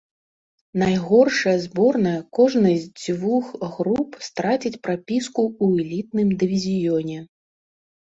Найгоршая 0.83 1.53
зборная 1.65 2.15
кожнай 2.39 2.75
з 2.87 2.91
дзвюх 3.03 3.45
груп 3.77 4.11
страціць 4.31 4.75
прапіску 4.89 5.41
ў 5.63 5.89
элітным 5.89 6.27
дывізіёне. 6.45 7.19